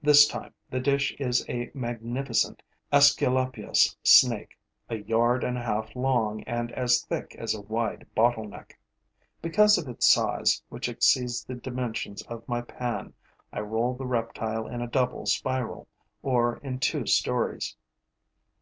This 0.00 0.26
time, 0.26 0.54
the 0.70 0.80
dish 0.80 1.12
is 1.18 1.44
a 1.50 1.70
magnificent 1.74 2.62
Aesculapius' 2.90 3.94
snake, 4.02 4.58
a 4.88 4.94
yard 4.96 5.44
and 5.44 5.58
a 5.58 5.62
half 5.62 5.94
long 5.94 6.42
and 6.44 6.72
as 6.72 7.02
thick 7.02 7.34
as 7.38 7.54
a 7.54 7.60
wide 7.60 8.06
bottleneck. 8.16 8.78
Because 9.42 9.76
of 9.76 9.86
its 9.86 10.06
size, 10.08 10.62
which 10.70 10.88
exceeds 10.88 11.44
the 11.44 11.56
dimensions 11.56 12.22
of 12.22 12.48
my 12.48 12.62
pan, 12.62 13.12
I 13.52 13.60
roll 13.60 13.92
the 13.92 14.06
reptile 14.06 14.66
in 14.66 14.80
a 14.80 14.86
double 14.88 15.26
spiral, 15.26 15.88
or 16.22 16.56
in 16.62 16.78
two 16.78 17.04
storeys. 17.06 17.76